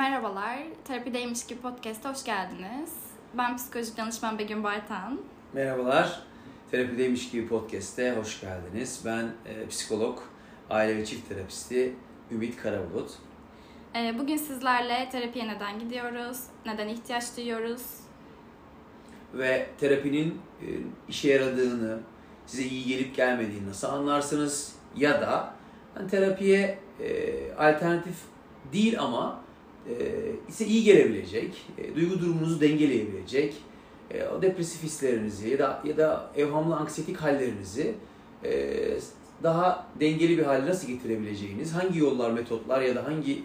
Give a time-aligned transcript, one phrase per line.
[0.00, 2.92] Merhabalar, Terapideymiş gibi podcast'a hoş geldiniz.
[3.34, 5.20] Ben psikolojik danışman Begüm Bartan.
[5.52, 6.22] Merhabalar,
[6.70, 9.02] Terapideymiş gibi podcast'te hoş geldiniz.
[9.04, 10.18] Ben e, psikolog,
[10.70, 11.94] aile ve çift terapisti
[12.30, 13.10] Ümit Karabulut.
[13.96, 17.82] E, bugün sizlerle terapiye neden gidiyoruz, neden ihtiyaç duyuyoruz?
[19.34, 20.66] Ve terapinin e,
[21.08, 21.98] işe yaradığını,
[22.46, 24.76] size iyi gelip gelmediğini nasıl anlarsınız?
[24.96, 25.54] Ya da
[25.96, 28.16] yani terapiye e, alternatif
[28.72, 29.49] değil ama
[30.48, 33.54] ise iyi gelebilecek, e, duygu durumunuzu dengeleyebilecek,
[34.10, 37.94] e, o depresif hislerinizi ya da ya da evhamlı anksiyetik hallerinizi
[38.44, 38.76] e,
[39.42, 43.42] daha dengeli bir hale nasıl getirebileceğiniz, hangi yollar, metotlar ya da hangi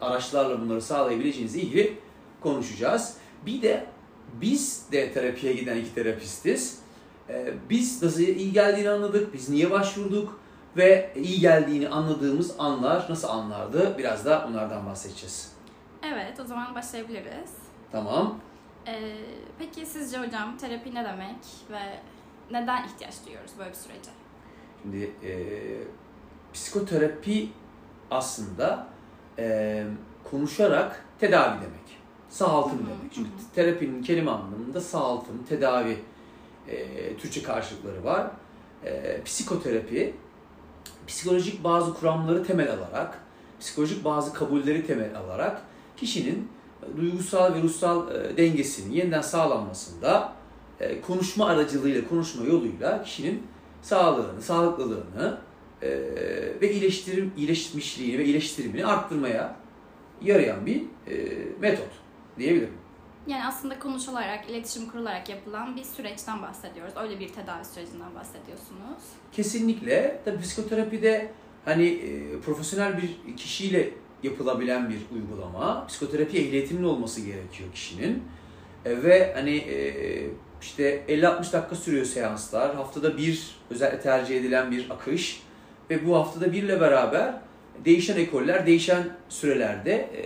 [0.00, 1.94] araçlarla bunları sağlayabileceğinizle ilgili
[2.40, 3.16] konuşacağız.
[3.46, 3.86] Bir de
[4.40, 6.78] biz de terapiye giden iki terapistiz.
[7.70, 10.40] Biz nasıl iyi geldiğini anladık, biz niye başvurduk
[10.76, 15.52] ve iyi geldiğini anladığımız anlar nasıl anlardı biraz da onlardan bahsedeceğiz.
[16.12, 17.52] Evet, o zaman başlayabiliriz.
[17.92, 18.38] Tamam.
[18.86, 19.16] Ee,
[19.58, 21.36] peki sizce hocam terapi ne demek
[21.70, 22.00] ve
[22.50, 24.10] neden ihtiyaç duyuyoruz böyle bir sürece?
[24.82, 25.32] Şimdi e,
[26.52, 27.48] psikoterapi
[28.10, 28.86] aslında
[29.38, 29.84] e,
[30.30, 31.98] konuşarak tedavi demek.
[32.28, 33.12] Sağaltım demek.
[33.14, 35.98] Çünkü terapinin kelime anlamında sağaltım, tedavi
[36.68, 38.30] e, Türkçe karşılıkları var.
[38.84, 40.14] E, psikoterapi
[41.06, 43.18] psikolojik bazı kuramları temel alarak,
[43.60, 45.62] psikolojik bazı kabulleri temel alarak
[45.96, 46.48] kişinin
[46.96, 50.32] duygusal ve ruhsal e, dengesinin yeniden sağlanmasında
[50.80, 53.42] e, konuşma aracılığıyla, konuşma yoluyla kişinin
[53.82, 55.38] sağlığını, sağlıklılığını
[55.82, 55.88] e,
[56.60, 59.56] ve iyileştirim, iyileşmişliğini ve iyileştirimini arttırmaya
[60.22, 61.14] yarayan bir e,
[61.60, 61.90] metot
[62.38, 62.83] diyebilirim.
[63.26, 66.94] Yani aslında konuşularak, iletişim kurularak yapılan bir süreçten bahsediyoruz.
[66.96, 69.02] Öyle bir tedavi sürecinden bahsediyorsunuz.
[69.32, 70.20] Kesinlikle.
[70.24, 71.30] Tabii psikoterapide
[71.64, 73.90] hani e, profesyonel bir kişiyle
[74.22, 75.86] yapılabilen bir uygulama.
[75.86, 78.22] Psikoterapi ehliyetinin olması gerekiyor kişinin.
[78.84, 80.30] E, ve hani e,
[80.62, 82.74] işte 50-60 dakika sürüyor seanslar.
[82.74, 85.42] Haftada bir özellikle tercih edilen bir akış.
[85.90, 87.34] Ve bu haftada birle beraber
[87.84, 90.22] değişen ekoller, değişen sürelerde e,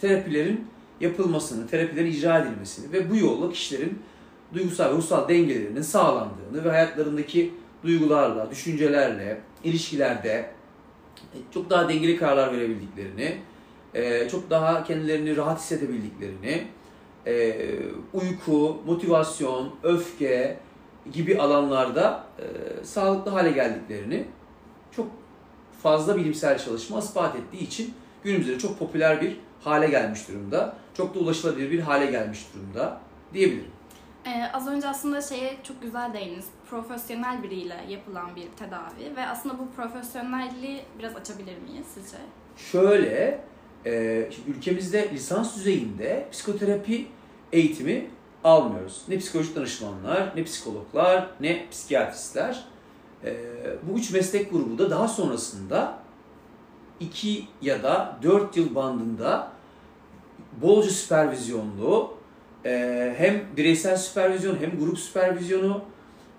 [0.00, 3.98] terapilerin yapılmasını, terapilerin icra edilmesini ve bu yolla kişilerin
[4.54, 10.50] duygusal ve ruhsal dengelerinin sağlandığını ve hayatlarındaki duygularla, düşüncelerle, ilişkilerde
[11.34, 13.38] e, çok daha dengeli kararlar verebildiklerini,
[13.94, 16.66] e, çok daha kendilerini rahat hissedebildiklerini,
[17.26, 17.56] e,
[18.12, 20.58] uyku, motivasyon, öfke
[21.12, 22.24] gibi alanlarda
[22.82, 24.24] sağlıklı hale geldiklerini
[24.96, 25.06] çok
[25.82, 27.94] fazla bilimsel çalışma ispat ettiği için
[28.24, 30.76] günümüzde çok popüler bir hale gelmiş durumda.
[30.96, 33.00] Çok da ulaşılabilir bir hale gelmiş durumda
[33.34, 33.70] diyebilirim.
[34.26, 36.46] Ee, az önce aslında şeye çok güzel değindiniz.
[36.70, 42.16] Profesyonel biriyle yapılan bir tedavi ve aslında bu profesyonelliği biraz açabilir miyiz sizce?
[42.56, 43.40] Şöyle,
[43.86, 43.90] e,
[44.34, 47.06] şimdi ülkemizde lisans düzeyinde psikoterapi
[47.52, 48.10] eğitimi
[48.44, 49.02] almıyoruz.
[49.08, 52.64] Ne psikolojik danışmanlar, ne psikologlar, ne psikiyatristler.
[53.24, 53.36] E,
[53.82, 55.98] bu üç meslek grubu da daha sonrasında
[57.00, 59.53] 2 ya da 4 yıl bandında
[60.62, 62.14] bolca süpervizyonlu
[62.64, 65.84] e, hem bireysel süpervizyon hem grup süpervizyonu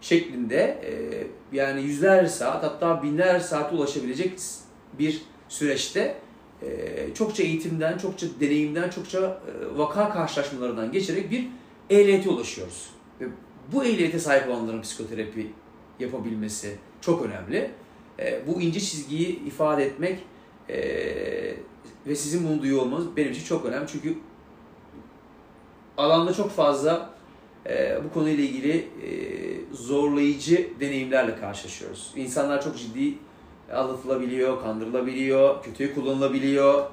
[0.02, 0.94] şeklinde e,
[1.58, 4.40] yani yüzlerce saat hatta binlerce saate ulaşabilecek
[5.00, 6.16] bir süreçte
[6.62, 11.48] e, çokça eğitimden, çokça deneyimden, çokça e, vaka karşılaşmalarından geçerek bir
[11.90, 12.90] ehliyete ulaşıyoruz.
[13.22, 13.26] Ve
[13.74, 15.52] bu ehliyete sahip olanların psikoterapi
[16.00, 17.72] yapabilmesi çok önemli.
[18.48, 20.20] Bu ince çizgiyi ifade etmek
[22.08, 23.88] ve sizin bunu duyuyor olmanız benim için çok önemli.
[23.88, 24.18] Çünkü
[25.98, 27.10] alanda çok fazla
[27.66, 32.14] e, bu konuyla ilgili e, zorlayıcı deneyimlerle karşılaşıyoruz.
[32.16, 33.18] İnsanlar çok ciddi
[33.74, 36.90] aldatılabiliyor, kandırılabiliyor, kötüye kullanılabiliyor.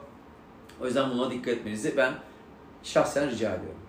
[0.80, 2.12] O yüzden buna dikkat etmenizi ben
[2.82, 3.82] şahsen rica ediyorum.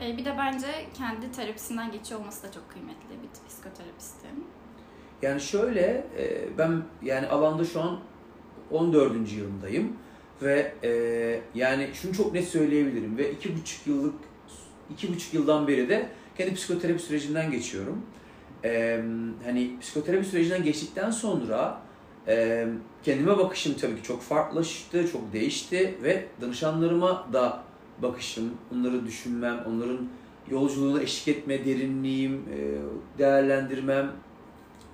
[0.00, 4.46] Ee, bir de bence kendi terapisinden geçiyor olması da çok kıymetli bir psikoterapistin.
[5.22, 8.00] Yani şöyle, e, ben yani alanda şu an
[8.70, 9.32] 14.
[9.32, 9.96] yılındayım
[10.42, 10.90] ve e,
[11.54, 14.14] yani şunu çok net söyleyebilirim ve iki buçuk yıllık
[14.90, 16.08] iki buçuk yıldan beri de
[16.38, 18.02] kendi psikoterapi sürecinden geçiyorum.
[18.64, 19.02] E,
[19.44, 21.80] hani psikoterapi sürecinden geçtikten sonra
[22.28, 22.66] e,
[23.02, 27.62] kendime bakışım tabii ki çok farklılaştı, çok değişti ve danışanlarıma da
[28.02, 30.08] bakışım, onları düşünmem, onların
[30.50, 32.58] yolculuğuna eşlik etme, derinliğim, e,
[33.18, 34.12] değerlendirmem,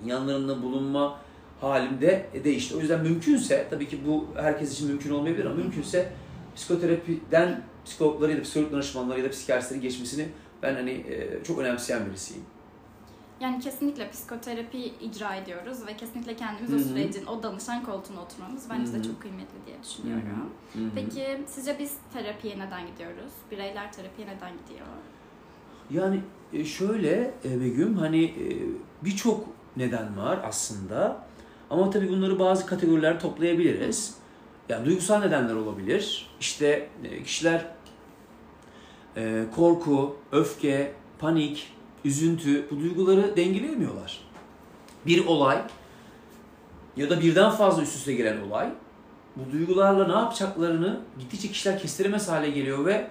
[0.04, 1.20] yanlarında bulunma
[1.64, 2.76] halimde değişti.
[2.76, 6.12] O yüzden mümkünse, tabii ki bu herkes için mümkün olmayabilir ama mümkünse
[6.56, 10.28] psikoterapiden psikologları ya da psikolog danışmanları ya da psikiyatristlerin geçmesini
[10.62, 12.42] ben hani e, çok önemseyen birisiyim.
[13.40, 16.84] Yani kesinlikle psikoterapi icra ediyoruz ve kesinlikle kendimiz o Hı hı.
[16.84, 18.98] sürecin, o danışan koltuğuna oturmamız bence Hı hı.
[18.98, 20.50] de çok kıymetli diye düşünüyorum.
[20.72, 20.82] Hı hı.
[20.94, 23.32] Peki sizce biz terapiye neden gidiyoruz?
[23.50, 24.86] Bireyler terapiye neden gidiyor?
[25.90, 26.20] Yani
[26.52, 28.46] e, şöyle e, Begüm hani e,
[29.04, 29.44] birçok
[29.76, 31.26] neden var aslında.
[31.70, 34.14] Ama tabii bunları bazı kategorilerde toplayabiliriz.
[34.68, 36.30] Yani duygusal nedenler olabilir.
[36.40, 37.66] İşte e, kişiler
[39.16, 41.72] e, korku, öfke, panik,
[42.04, 44.20] üzüntü bu duyguları dengeleyemiyorlar.
[45.06, 45.58] Bir olay
[46.96, 48.68] ya da birden fazla üst üste gelen olay
[49.36, 53.10] bu duygularla ne yapacaklarını gittikçe kişiler kestiremez hale geliyor ve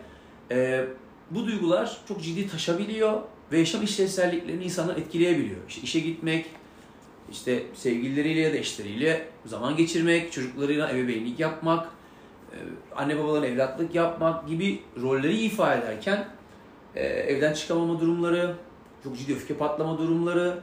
[0.51, 0.85] e,
[1.31, 3.21] bu duygular çok ciddi taşabiliyor
[3.51, 5.59] ve yaşam işlevselliklerini insanlar etkileyebiliyor.
[5.69, 6.45] İşte işe gitmek,
[7.31, 11.89] işte sevgilileriyle ya da eşleriyle zaman geçirmek, çocuklarıyla ebeveynlik yapmak,
[12.51, 12.57] e,
[12.95, 16.27] anne babaların evlatlık yapmak gibi rolleri ifa ederken
[16.95, 18.55] e, evden çıkamama durumları,
[19.03, 20.59] çok ciddi öfke patlama durumları,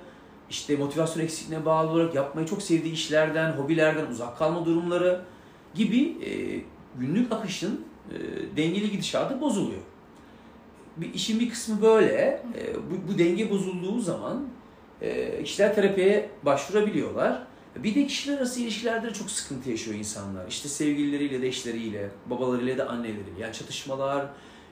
[0.50, 5.20] işte motivasyon eksikliğine bağlı olarak yapmayı çok sevdiği işlerden, hobilerden uzak kalma durumları
[5.74, 6.30] gibi e,
[6.98, 7.84] günlük akışın
[8.56, 9.80] dengeli gidişatı bozuluyor.
[10.96, 12.42] Bir işin bir kısmı böyle.
[12.90, 14.48] Bu, bu denge bozulduğu zaman
[15.02, 17.42] e, kişiler terapiye başvurabiliyorlar.
[17.76, 20.48] Bir de kişiler arası ilişkilerde de çok sıkıntı yaşıyor insanlar.
[20.48, 23.40] İşte sevgilileriyle de eşleriyle, babalarıyla da anneleriyle.
[23.40, 24.26] Yani çatışmalar,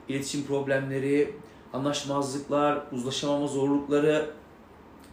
[0.09, 1.35] iletişim problemleri,
[1.73, 4.31] anlaşmazlıklar, uzlaşamama zorlukları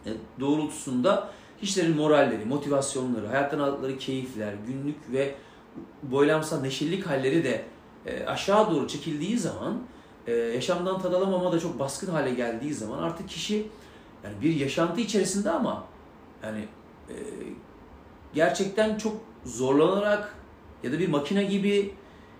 [0.06, 0.10] e,
[0.40, 1.30] doğrultusunda
[1.60, 5.34] kişilerin moralleri, motivasyonları, hayattan aldıkları keyifler, günlük ve
[6.02, 7.64] boylamsal neşelilik halleri de
[8.06, 9.78] e, aşağı doğru çekildiği zaman,
[10.26, 13.66] e, yaşamdan tad alamama da çok baskın hale geldiği zaman artık kişi
[14.26, 15.84] yani bir yaşantı içerisinde ama
[16.42, 16.64] yani
[17.08, 17.14] e,
[18.34, 20.34] gerçekten çok zorlanarak
[20.82, 21.94] ya da bir makine gibi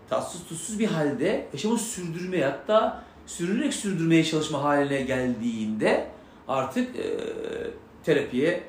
[0.09, 6.11] tatsız tutsuz bir halde yaşamı sürdürmeye hatta sürünerek sürdürmeye çalışma haline geldiğinde
[6.49, 7.05] artık e,
[8.05, 8.63] terapiye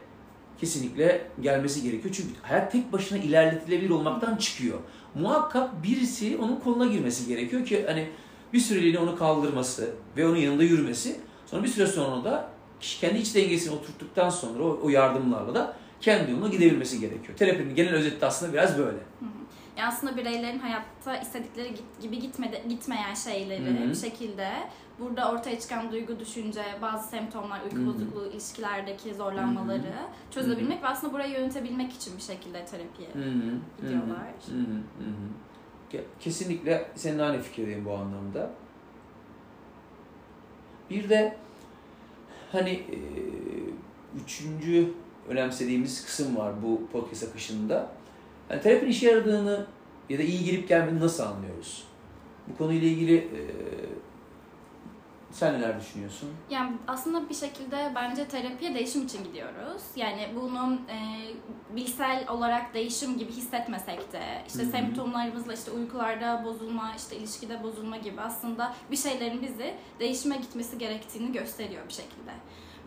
[0.60, 2.14] kesinlikle gelmesi gerekiyor.
[2.18, 4.80] Çünkü hayat tek başına ilerletilebilir olmaktan çıkıyor.
[5.16, 8.10] Muhakkak birisi onun koluna girmesi gerekiyor ki hani
[8.54, 11.20] bir süreliğine onu kaldırması ve onun yanında yürümesi.
[11.46, 15.76] Sonra bir süre sonra da kişi kendi iç dengesini oturttuktan sonra o, o yardımlarla da
[16.02, 17.38] kendi yoluna gidebilmesi gerekiyor.
[17.38, 18.98] Terapinin genel özeti aslında biraz böyle.
[19.78, 23.90] Yani aslında bireylerin hayatta istedikleri gibi gitmede, gitmeyen şeyleri Hı hı.
[23.90, 24.50] bir şekilde
[25.00, 27.86] burada ortaya çıkan duygu, düşünce, bazı semptomlar, uyku Hı hı.
[27.86, 29.94] bozukluğu, ilişkilerdeki zorlanmaları
[30.32, 34.18] çözebilmek ve aslında burayı yönetebilmek için bir şekilde terapiye Hı hı, hı hı, gidiyorlar.
[34.46, 35.28] hı hı, hı hı.
[35.94, 38.52] Ke- Kesinlikle senin aynı fikirdeyim bu anlamda.
[40.90, 41.38] Bir de
[42.52, 42.84] hani
[44.24, 44.94] üçüncü
[45.30, 47.92] önemsediğimiz kısım var bu podcast akışında.
[48.50, 49.66] Yani terapinin işe yaradığını
[50.10, 51.84] ya da iyi gelip gelmediğini nasıl anlıyoruz?
[52.48, 53.28] Bu konuyla ilgili
[55.32, 56.30] sen neler düşünüyorsun?
[56.50, 59.82] Yani aslında bir şekilde bence terapiye değişim için gidiyoruz.
[59.96, 61.28] Yani bunun e,
[61.76, 64.72] bilsel olarak değişim gibi hissetmesek de işte Hı hı.
[64.72, 71.32] semptomlarımızla işte uykularda bozulma, işte ilişkide bozulma gibi aslında bir şeylerin bizi değişime gitmesi gerektiğini
[71.32, 72.32] gösteriyor bir şekilde.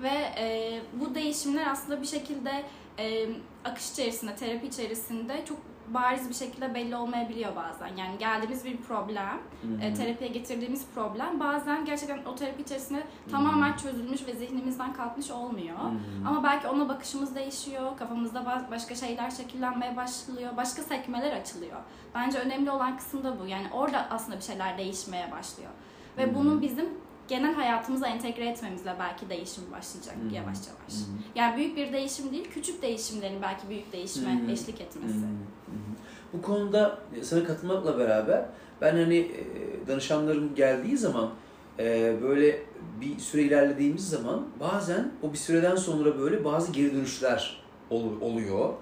[0.02, 2.62] Ve e, bu değişimler aslında bir şekilde
[2.98, 3.26] e,
[3.64, 5.58] akış içerisinde, terapi içerisinde çok
[5.94, 7.96] bariz bir şekilde belli olmayabiliyor bazen.
[7.96, 13.76] Yani geldiğimiz bir problem, Hı e, terapiye getirdiğimiz problem bazen gerçekten o terapi içerisinde tamamen
[13.76, 15.78] çözülmüş ve zihnimizden kalkmış olmuyor.
[15.78, 16.28] Hı.
[16.28, 21.76] Ama belki ona bakışımız değişiyor, kafamızda ba- başka şeyler şekillenmeye başlıyor, başka sekmeler açılıyor.
[22.14, 23.46] Bence önemli olan kısım da bu.
[23.46, 25.70] Yani orada aslında bir şeyler değişmeye başlıyor.
[26.18, 26.34] Ve hı.
[26.34, 26.88] bunun bizim
[27.30, 30.34] genel hayatımıza entegre etmemizle belki değişim başlayacak hı.
[30.34, 30.94] yavaş yavaş.
[30.94, 31.10] Hı.
[31.34, 34.50] Yani büyük bir değişim değil, küçük değişimlerin belki büyük değişime hı.
[34.50, 35.14] eşlik etmesi.
[35.14, 36.32] Hı hı.
[36.32, 38.44] Bu konuda sana katılmakla beraber
[38.80, 39.40] ben hani e,
[39.88, 41.30] danışanlarım geldiği zaman
[41.78, 42.62] e, böyle
[43.00, 48.74] bir süre ilerlediğimiz zaman bazen o bir süreden sonra böyle bazı geri dönüşler ol- oluyor.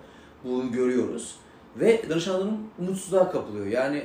[0.45, 1.37] Bunu görüyoruz.
[1.77, 3.67] Ve danışanlarım umutsuzluğa kapılıyor.
[3.67, 4.03] Yani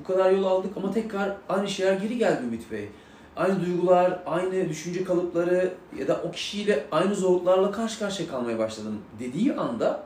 [0.00, 2.88] bu kadar yol aldık ama tekrar aynı şeyler geri geldi Ümit Bey.
[3.36, 8.98] Aynı duygular, aynı düşünce kalıpları ya da o kişiyle aynı zorluklarla karşı karşıya kalmaya başladım
[9.18, 10.04] dediği anda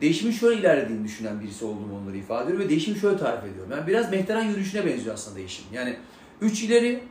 [0.00, 3.72] değişimin şöyle ilerlediğini düşünen birisi olduğumu onları ifade ediyor ve değişimi şöyle tarif ediyorum.
[3.72, 5.64] Yani biraz mehteran yürüyüşüne benziyor aslında değişim.
[5.72, 5.96] Yani
[6.40, 7.04] üç ileri,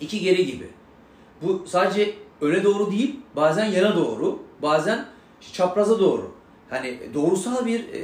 [0.00, 0.68] iki geri gibi.
[1.42, 5.06] Bu sadece öne doğru değil, bazen yana doğru, bazen
[5.52, 6.32] çapraza doğru.
[6.70, 8.02] Hani doğrusal bir e,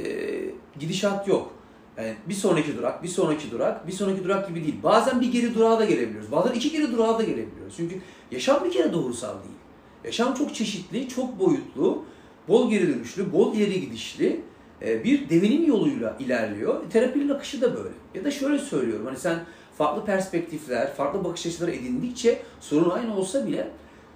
[0.79, 1.52] gidişat yok.
[1.97, 4.75] Yani bir sonraki durak, bir sonraki durak, bir sonraki durak gibi değil.
[4.83, 6.31] Bazen bir geri durağa da gelebiliyoruz.
[6.31, 7.73] Bazen iki geri durağa da gelebiliyoruz.
[7.77, 9.55] Çünkü yaşam bir kere doğrusal değil.
[10.03, 12.05] Yaşam çok çeşitli, çok boyutlu,
[12.47, 14.41] bol geri dönüşlü, bol ileri gidişli
[14.81, 16.89] e, bir devinim yoluyla ilerliyor.
[16.89, 17.95] Terapinin akışı da böyle.
[18.15, 19.39] Ya da şöyle söylüyorum hani sen
[19.77, 23.67] farklı perspektifler, farklı bakış açıları edindikçe sorun aynı olsa bile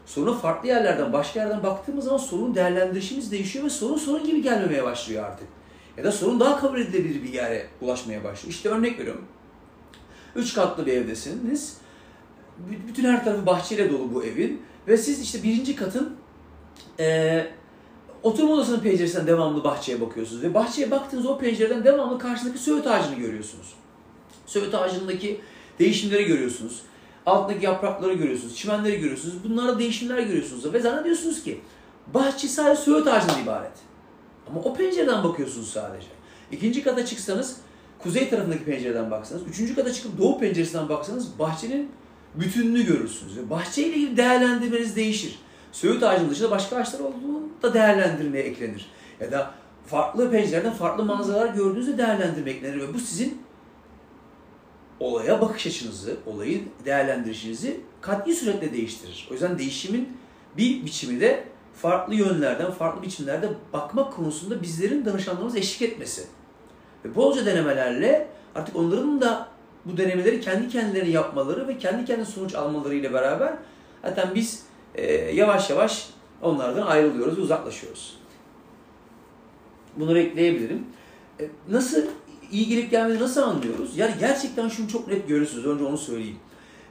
[0.05, 4.83] soruna farklı yerlerden, başka yerden baktığımız zaman sorun değerlendirişimiz değişiyor ve sorun sorun gibi gelmemeye
[4.83, 5.47] başlıyor artık.
[5.97, 8.53] Ya da sorun daha kabul edilebilir bir yere ulaşmaya başlıyor.
[8.53, 9.25] İşte örnek veriyorum.
[10.35, 11.77] Üç katlı bir evdesiniz.
[12.87, 14.61] Bütün her tarafı bahçeyle dolu bu evin.
[14.87, 16.15] Ve siz işte birinci katın
[16.99, 17.47] e,
[18.23, 20.43] oturma odasının penceresinden devamlı bahçeye bakıyorsunuz.
[20.43, 23.73] Ve bahçeye baktığınız o pencereden devamlı karşındaki söğüt ağacını görüyorsunuz.
[24.45, 25.41] Söğüt ağacındaki
[25.79, 26.81] değişimleri görüyorsunuz.
[27.25, 29.35] Altındaki yaprakları görüyorsunuz, çimenleri görüyorsunuz.
[29.43, 30.73] Bunlarda değişimler görüyorsunuz.
[30.73, 31.61] Ve zannediyorsunuz ki
[32.13, 33.71] bahçe sadece söğüt ağacından ibaret.
[34.49, 36.07] Ama o pencereden bakıyorsunuz sadece.
[36.51, 37.57] İkinci kata çıksanız
[37.99, 41.91] kuzey tarafındaki pencereden baksanız, üçüncü kata çıkıp doğu penceresinden baksanız bahçenin
[42.35, 43.37] bütününü görürsünüz.
[43.37, 45.39] Ve bahçeyle ilgili değerlendirmeniz değişir.
[45.71, 48.89] Söğüt ağacının dışında başka ağaçlar olduğunu da değerlendirmeye eklenir.
[49.19, 49.51] Ya da
[49.85, 52.81] farklı pencerelerden farklı manzaralar gördüğünüzde değerlendirme eklenir.
[52.81, 53.41] Ve bu sizin
[54.99, 59.27] olaya bakış açınızı, olayı değerlendirişinizi katli suretle değiştirir.
[59.29, 60.17] O yüzden değişimin
[60.57, 61.43] bir biçimi de
[61.81, 66.27] farklı yönlerden, farklı biçimlerde bakmak konusunda bizlerin danışanlarımız eşlik etmesi.
[67.05, 69.47] Ve bolca denemelerle artık onların da
[69.85, 73.53] bu denemeleri kendi kendilerine yapmaları ve kendi kendine sonuç almaları ile beraber
[74.03, 74.63] zaten biz
[74.95, 76.09] e, yavaş yavaş
[76.41, 78.17] onlardan ayrılıyoruz ve uzaklaşıyoruz.
[79.95, 80.85] Bunları ekleyebilirim.
[81.39, 82.01] E, nasıl
[82.51, 83.97] iyi gelip gelmediğini nasıl anlıyoruz?
[83.97, 85.65] Yani gerçekten şunu çok net görürsünüz.
[85.65, 86.39] Önce onu söyleyeyim.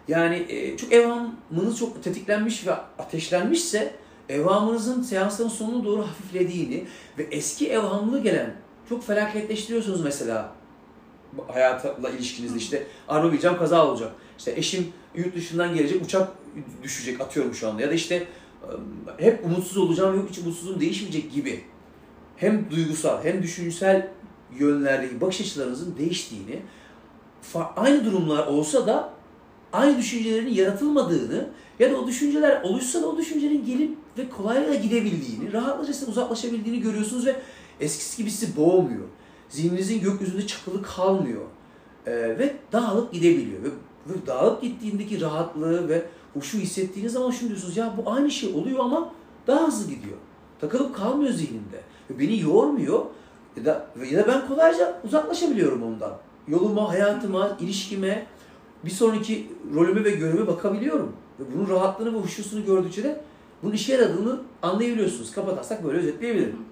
[0.09, 3.95] Yani e, çok evhamınız çok tetiklenmiş ve ateşlenmişse
[4.29, 6.85] evhamınızın seansların sonuna doğru hafiflediğini
[7.19, 8.55] ve eski evhamlı gelen
[8.89, 10.53] çok felaketleştiriyorsunuz mesela.
[11.49, 14.13] Hayatla ilişkinizde işte arabayacağım kaza olacak.
[14.39, 16.33] İşte eşim yurt dışından gelecek uçak
[16.83, 17.83] düşecek atıyorum şu anda.
[17.83, 18.27] Ya da işte
[19.19, 21.65] hep umutsuz olacağım yok hiç umutsuzluğum değişmeyecek gibi.
[22.37, 24.11] Hem duygusal hem düşünsel
[24.59, 26.63] yönlerdeki bakış açılarınızın değiştiğini
[27.77, 29.16] aynı durumlar olsa da
[29.77, 35.53] aynı düşüncelerin yaratılmadığını ya da o düşünceler oluşsa da o düşüncenin gelip ve kolaylıkla gidebildiğini,
[35.53, 37.37] rahatlıca size uzaklaşabildiğini görüyorsunuz ve
[37.81, 39.05] eskisi gibi sizi boğmuyor.
[39.49, 41.43] Zihninizin gökyüzünde çakılı kalmıyor.
[42.07, 43.63] Ee, ve dağılıp gidebiliyor.
[43.63, 43.69] Ve,
[44.07, 48.79] ve dağılıp gittiğindeki rahatlığı ve huşu hissettiğiniz zaman şunu diyorsunuz ya bu aynı şey oluyor
[48.79, 49.13] ama
[49.47, 50.17] daha hızlı gidiyor.
[50.61, 51.81] Takılıp kalmıyor zihnimde.
[52.11, 53.05] Ve beni yormuyor.
[53.57, 56.13] Ya da, ya da ben kolayca uzaklaşabiliyorum ondan.
[56.49, 58.27] Yoluma, hayatıma, ilişkime,
[58.85, 61.13] bir sonraki rolüme ve göreve bakabiliyorum.
[61.41, 63.21] Ve bunun rahatlığını ve huşusunu gördükçe de
[63.63, 65.33] bunun işe yaradığını anlayabiliyorsunuz.
[65.33, 66.67] Kapatarsak böyle özetleyebilirim.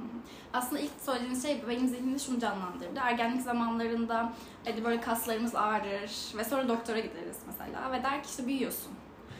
[0.52, 3.00] Aslında ilk söylediğiniz şey benim zihnimde şunu canlandırdı.
[3.00, 4.32] Ergenlik zamanlarında
[4.64, 8.92] hadi böyle kaslarımız ağrır ve sonra doktora gideriz mesela ve der ki işte büyüyorsun.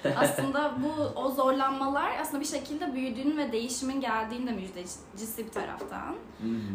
[0.16, 6.14] aslında bu o zorlanmalar aslında bir şekilde büyüdüğün ve değişimin geldiğinde müjdecisi bir taraftan.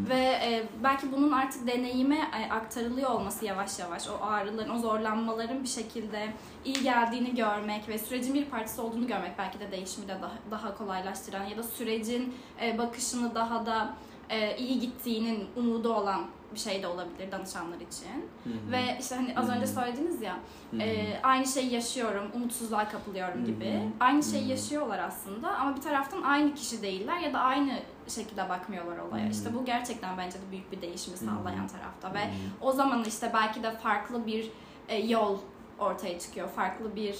[0.09, 5.63] Ve e, belki bunun artık deneyime e, aktarılıyor olması yavaş yavaş o ağrıların, o zorlanmaların
[5.63, 6.33] bir şekilde
[6.65, 10.77] iyi geldiğini görmek ve sürecin bir parçası olduğunu görmek belki de değişimi de daha, daha
[10.77, 13.93] kolaylaştıran ya da sürecin e, bakışını daha da
[14.29, 18.29] e, iyi gittiğinin umudu olan bir şey de olabilir danışanlar için.
[18.43, 18.71] Hı hı.
[18.71, 20.39] Ve işte hani az önce söylediniz ya
[20.79, 23.73] e, aynı şeyi yaşıyorum, umutsuzluğa kapılıyorum gibi.
[23.73, 23.89] Hı hı.
[23.99, 28.97] Aynı şeyi yaşıyorlar aslında ama bir taraftan aynı kişi değiller ya da aynı şekilde bakmıyorlar
[28.97, 29.23] olaya.
[29.23, 29.31] Hı hı.
[29.31, 32.31] İşte bu gerçekten bence de büyük bir değişimi sağlayan tarafta ve hı hı.
[32.61, 34.51] o zaman işte belki de farklı bir
[34.87, 35.37] e, yol
[35.79, 36.49] ortaya çıkıyor.
[36.49, 37.19] Farklı bir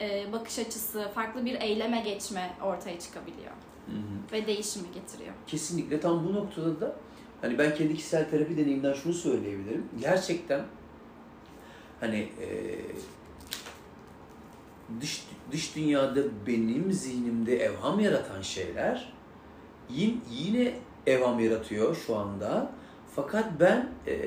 [0.00, 3.52] e, bakış açısı, farklı bir eyleme geçme ortaya çıkabiliyor.
[3.86, 4.32] Hı hı.
[4.32, 5.34] Ve değişimi getiriyor.
[5.46, 6.96] Kesinlikle tam bu noktada da
[7.40, 9.84] hani ben kendi kişisel terapi deneyimden şunu söyleyebilirim.
[10.00, 10.64] Gerçekten
[12.00, 12.48] hani e,
[15.00, 19.12] dış dış dünyada benim zihnimde evham yaratan şeyler
[20.30, 20.74] yine
[21.06, 22.72] evham yaratıyor şu anda.
[23.16, 24.18] Fakat ben e,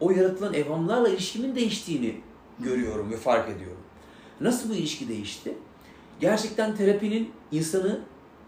[0.00, 2.20] o yaratılan evhamlarla ilişkimin değiştiğini
[2.58, 3.80] görüyorum ve fark ediyorum.
[4.40, 5.54] Nasıl bu ilişki değişti?
[6.20, 8.00] Gerçekten terapinin insanı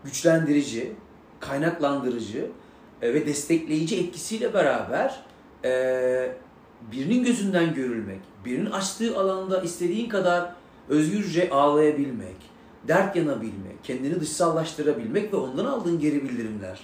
[0.04, 0.92] güçlendirici,
[1.40, 2.50] kaynaklandırıcı
[3.02, 5.20] ve destekleyici etkisiyle beraber
[5.64, 6.32] e,
[6.92, 10.52] birinin gözünden görülmek, birinin açtığı alanda istediğin kadar
[10.88, 12.36] özgürce ağlayabilmek,
[12.88, 16.80] dert yanabilmek, kendini dışsallaştırabilmek ve ondan aldığın geri bildirimler,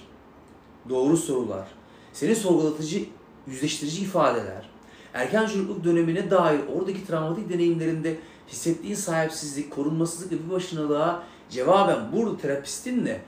[0.89, 1.67] doğru sorular,
[2.13, 3.05] seni sorgulatıcı,
[3.47, 4.69] yüzleştirici ifadeler,
[5.13, 12.37] erken çocukluk dönemine dair oradaki travmatik deneyimlerinde hissettiğin sahipsizlik, korunmasızlık ve bir başınalığa cevaben burada
[12.37, 13.21] terapistinle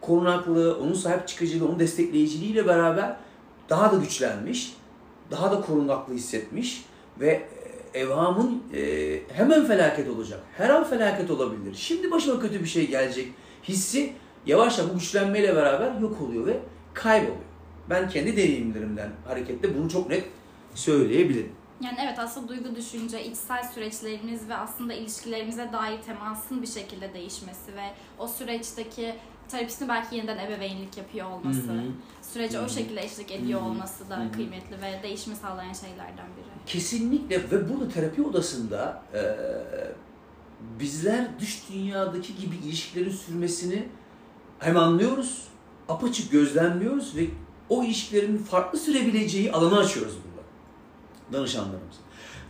[0.00, 3.16] korunaklığı, onun sahip çıkıcılığı, onun destekleyiciliğiyle beraber
[3.68, 4.76] daha da güçlenmiş,
[5.30, 6.84] daha da korunaklı hissetmiş
[7.20, 7.42] ve
[7.94, 10.40] e, evhamın e, hemen felaket olacak.
[10.56, 11.74] Her an felaket olabilir.
[11.74, 13.28] Şimdi başıma kötü bir şey gelecek
[13.68, 14.12] hissi
[14.46, 16.60] yavaş yavaş bu güçlenmeyle beraber yok oluyor ve
[16.94, 17.36] kayboluyor.
[17.90, 20.24] Ben kendi deneyimlerimden hareketle bunu çok net
[20.74, 21.52] söyleyebilirim.
[21.80, 27.76] Yani evet aslında duygu düşünce, içsel süreçlerimiz ve aslında ilişkilerimize dair temasın bir şekilde değişmesi
[27.76, 29.14] ve o süreçteki
[29.48, 31.82] terapistin belki yeniden ebeveynlik yapıyor olması, Hı hı.
[32.22, 32.66] sürece Hı hı.
[32.66, 33.68] o şekilde eşlik ediyor Hı hı.
[33.68, 34.32] olması da Hı hı.
[34.32, 36.46] kıymetli ve değişimi sağlayan şeylerden biri.
[36.66, 39.20] Kesinlikle ve burada terapi odasında e,
[40.80, 43.88] bizler dış dünyadaki gibi ilişkilerin sürmesini
[44.58, 45.44] hem anlıyoruz,
[45.88, 47.26] apaçık gözlemliyoruz ve
[47.68, 50.29] o ilişkilerin farklı sürebileceği alanı açıyoruz burada
[51.32, 51.96] danışanlarımız.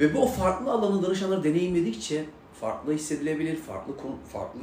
[0.01, 2.25] Ve bu farklı alanı danışanlar deneyimledikçe
[2.61, 3.93] farklı hissedilebilir, farklı
[4.33, 4.61] farklı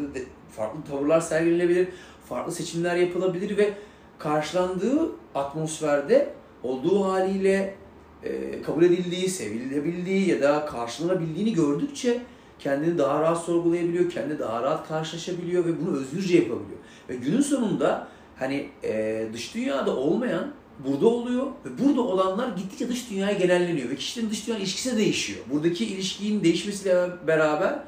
[0.52, 1.88] farklı tavırlar sergilenebilir,
[2.30, 3.74] farklı seçimler yapılabilir ve
[4.20, 6.34] karşılandığı atmosferde
[6.64, 7.76] olduğu haliyle
[8.24, 12.22] e, kabul edildiği, sevilebildiği ya da karşılanabildiğini gördükçe
[12.60, 16.80] kendini daha rahat sorgulayabiliyor, kendini daha rahat karşılaşabiliyor ve bunu özgürce yapabiliyor.
[17.10, 23.10] Ve günün sonunda hani e, dış dünyada olmayan burada oluyor ve burada olanlar gittikçe dış
[23.10, 25.39] dünyaya genelleniyor ve kişinin dış dünya ilişkisi de değişiyor.
[25.51, 27.79] Buradaki ilişkinin değişmesiyle beraber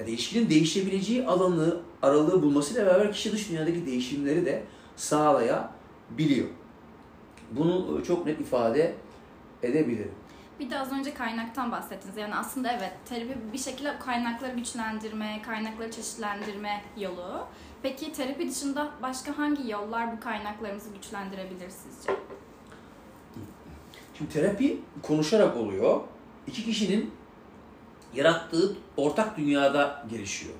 [0.00, 4.62] ya da ilişkinin değişebileceği alanı, aralığı bulmasıyla beraber kişi dış dünyadaki değişimleri de
[4.96, 6.48] sağlayabiliyor.
[7.50, 8.94] Bunu e, çok net ifade
[9.62, 10.12] edebilirim.
[10.60, 12.16] Bir de az önce kaynaktan bahsettiniz.
[12.16, 17.46] Yani aslında evet terapi bir şekilde kaynakları güçlendirme, kaynakları çeşitlendirme yolu.
[17.82, 22.12] Peki terapi dışında başka hangi yollar bu kaynaklarımızı güçlendirebilir sizce?
[24.18, 26.00] Şimdi terapi konuşarak oluyor.
[26.46, 27.10] İki kişinin
[28.14, 30.54] yarattığı ortak dünyada gelişiyor.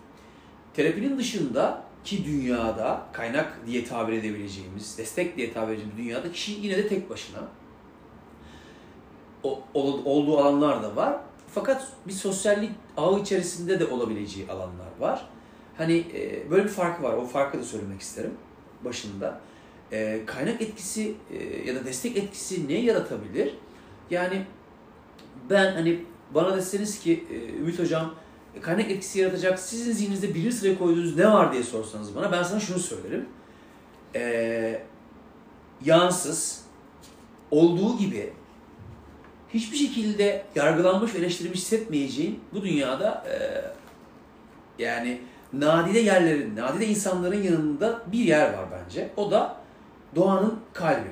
[0.75, 6.77] Terapinin dışında ki dünyada kaynak diye tabir edebileceğimiz, destek diye tabir edeceğimiz dünyada kişi yine
[6.77, 7.39] de tek başına
[9.43, 11.17] o, ol- olduğu alanlar da var.
[11.55, 15.27] Fakat bir sosyallik ağı içerisinde de olabileceği alanlar var.
[15.77, 17.13] Hani e, böyle bir farkı var.
[17.13, 18.35] O farkı da söylemek isterim
[18.85, 19.41] başında.
[19.93, 23.55] E, kaynak etkisi e, ya da destek etkisi ne yaratabilir?
[24.11, 24.47] Yani
[25.51, 28.15] ben hani bana deseniz ki e, Ümit Hocam
[28.57, 32.43] e, kaynak etkisi yaratacak sizin zihninizde birinci sıraya koyduğunuz ne var diye sorsanız bana ben
[32.43, 33.27] sana şunu söylerim.
[34.15, 34.83] E,
[35.85, 36.63] yansız,
[37.51, 38.33] olduğu gibi
[39.55, 43.37] hiçbir şekilde yargılanmış ve eleştirilmiş hissetmeyeceğin bu dünyada e,
[44.83, 45.21] yani
[45.53, 49.11] nadide yerlerin, nadide insanların yanında bir yer var bence.
[49.17, 49.57] O da
[50.17, 51.09] doğanın kalbi.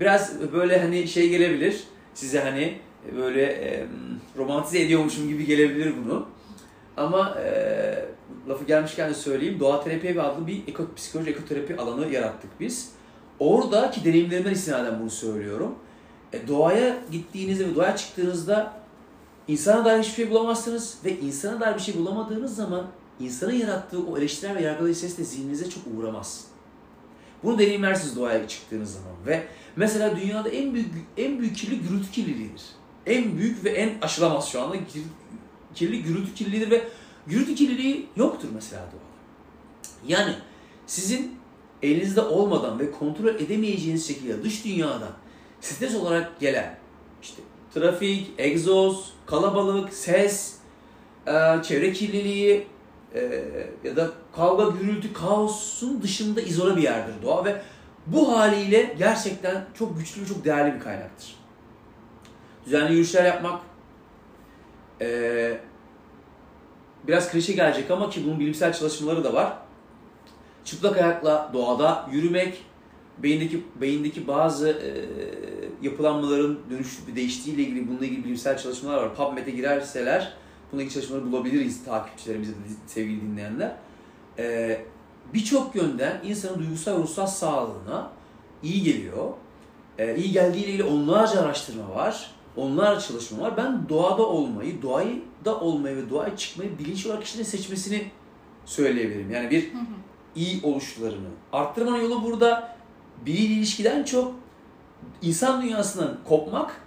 [0.00, 1.84] Biraz böyle hani şey gelebilir,
[2.14, 2.78] size hani
[3.16, 3.86] böyle e,
[4.36, 6.26] romantize ediyormuşum gibi gelebilir bunu.
[6.96, 8.04] Ama e,
[8.48, 12.92] lafı gelmişken de söyleyeyim, doğa terapi evi adlı bir eko, psikoloji ekoterapi alanı yarattık biz.
[13.38, 15.74] Oradaki deneyimlerimden istinaden bunu söylüyorum.
[16.32, 18.72] E, doğaya gittiğinizde ve doğaya çıktığınızda
[19.48, 22.86] insana dair hiçbir şey bulamazsınız ve insana dair bir şey bulamadığınız zaman
[23.20, 26.44] insanın yarattığı o eleştirel ve yargılayıcı ses de zihninize çok uğramaz.
[27.42, 32.62] Bunu deneyimlersiniz doğaya çıktığınız zaman ve mesela dünyada en büyük en büyük kirli gürültü kirliliğidir.
[33.06, 35.02] En büyük ve en aşılamaz şu anda kir-
[35.74, 36.88] kirli gürültü kirliliğidir ve
[37.26, 39.04] gürültü kirliliği yoktur mesela doğada.
[40.06, 40.34] Yani
[40.86, 41.38] sizin
[41.82, 45.12] elinizde olmadan ve kontrol edemeyeceğiniz şekilde dış dünyadan
[45.60, 46.78] stres olarak gelen
[47.22, 47.42] işte
[47.74, 50.54] trafik, egzoz, kalabalık, ses,
[51.62, 52.66] çevre kirliliği
[53.14, 53.44] e,
[53.84, 57.62] ya da kavga, gürültü, kaosun dışında izole bir yerdir doğa ve
[58.06, 61.36] bu haliyle gerçekten çok güçlü ve çok değerli bir kaynaktır.
[62.66, 63.60] Düzenli yürüyüşler yapmak,
[65.00, 65.58] e,
[67.06, 69.52] biraz klişe gelecek ama ki bunun bilimsel çalışmaları da var.
[70.64, 72.64] Çıplak ayakla doğada yürümek,
[73.18, 74.90] beyindeki beyindeki bazı e,
[75.82, 79.14] yapılanmaların dönüş değiştiğiyle ilgili bununla ilgili bilimsel çalışmalar var.
[79.14, 80.32] PubMed'e girerseler
[80.72, 83.76] ilgili çalışmaları bulabiliriz takipçilerimiz ya da sevgili dinleyenler.
[84.38, 84.80] E,
[85.34, 88.10] Birçok yönden insanın duygusal ve ruhsal sağlığına
[88.62, 89.30] iyi geliyor.
[89.98, 92.30] E, iyi geldiğiyle ilgili onlarca araştırma var.
[92.56, 93.56] Onlarca çalışma var.
[93.56, 98.10] Ben doğada olmayı, doğayı da olmayı ve doğaya çıkmayı bilinçli olarak kişinin seçmesini
[98.64, 99.30] söyleyebilirim.
[99.30, 99.82] Yani bir Hı hı.
[100.36, 102.76] iyi oluşlarını arttırmanın yolu burada
[103.26, 104.34] biriyle ilişkiden çok
[105.22, 106.80] insan dünyasından kopmak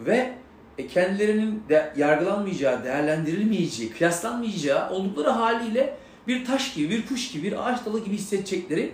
[0.00, 0.34] ve
[0.78, 5.96] e, kendilerinin de yargılanmayacağı, değerlendirilmeyeceği, kıyaslanmayacağı oldukları haliyle
[6.28, 8.92] bir taş gibi, bir kuş gibi, bir ağaç dalı gibi hissedecekleri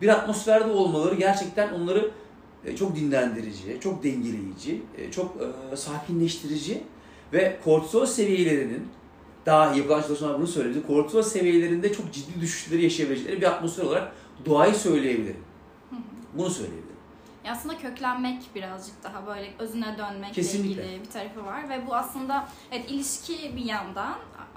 [0.00, 2.10] bir atmosferde olmaları gerçekten onları
[2.64, 5.36] e, çok dinlendirici, çok dengeleyici, e, çok
[5.74, 6.82] sakinleştirici
[7.32, 8.88] ve kortizol seviyelerinin
[9.46, 10.86] daha yapılan çalışmalar bunu söyledi.
[10.86, 14.12] Kortizol seviyelerinde çok ciddi düşüşleri yaşayabilecekleri bir atmosfer olarak
[14.46, 15.40] doğayı söyleyebilirim.
[16.34, 16.81] Bunu söyleyebilirim.
[17.44, 20.84] Ya Aslında köklenmek birazcık daha böyle özüne dönmekle Kesinlikle.
[20.84, 24.14] ilgili bir tarafı var ve bu aslında evet ilişki bir yandan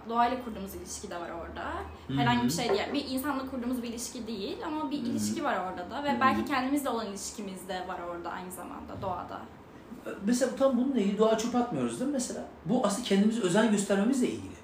[0.10, 1.66] doğayla kurduğumuz ilişki de var orada.
[2.08, 2.82] Hı Herhangi bir şey değil.
[2.94, 5.06] Bir insanla kurduğumuz bir ilişki değil ama bir hı.
[5.06, 6.20] ilişki var orada da ve hı.
[6.22, 9.42] belki kendimizle olan ilişkimiz de var orada aynı zamanda doğada.
[10.26, 12.42] mesela tam bununla ilgili doğaya çöp atmıyoruz değil mi mesela?
[12.66, 14.56] Bu aslında kendimize özen göstermemizle ilgili.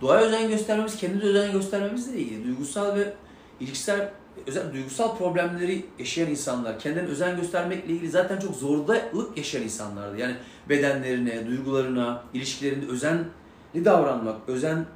[0.00, 2.44] Doğaya özen göstermemiz, kendimize özen göstermemizle ilgili.
[2.44, 3.14] Duygusal ve
[3.60, 4.12] ilişkisel,
[4.46, 10.18] özel duygusal problemleri yaşayan insanlar, kendilerine özen göstermekle ilgili zaten çok zordalık yaşayan insanlardı.
[10.18, 10.36] Yani
[10.68, 13.24] bedenlerine, duygularına, ilişkilerinde özenli
[13.84, 14.86] davranmak, özen